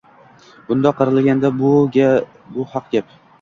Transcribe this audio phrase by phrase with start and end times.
[0.69, 1.51] Bundoq qaralganda,
[2.57, 3.15] bu haq gap.